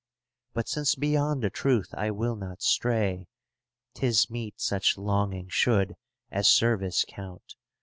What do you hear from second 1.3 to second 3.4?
the truth I will not stray,